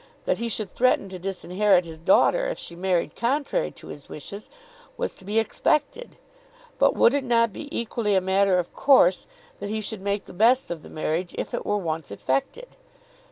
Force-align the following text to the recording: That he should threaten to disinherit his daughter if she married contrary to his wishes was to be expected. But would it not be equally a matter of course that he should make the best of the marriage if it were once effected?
That 0.25 0.39
he 0.39 0.49
should 0.49 0.73
threaten 0.73 1.09
to 1.09 1.19
disinherit 1.19 1.85
his 1.85 1.99
daughter 1.99 2.47
if 2.47 2.57
she 2.57 2.75
married 2.75 3.15
contrary 3.15 3.69
to 3.73 3.89
his 3.89 4.09
wishes 4.09 4.49
was 4.97 5.13
to 5.13 5.23
be 5.25 5.37
expected. 5.37 6.17
But 6.79 6.95
would 6.95 7.13
it 7.13 7.23
not 7.23 7.53
be 7.53 7.69
equally 7.79 8.15
a 8.15 8.19
matter 8.19 8.57
of 8.57 8.73
course 8.73 9.27
that 9.59 9.69
he 9.69 9.79
should 9.79 10.01
make 10.01 10.25
the 10.25 10.33
best 10.33 10.71
of 10.71 10.81
the 10.81 10.89
marriage 10.89 11.35
if 11.37 11.53
it 11.53 11.67
were 11.67 11.77
once 11.77 12.09
effected? 12.09 12.69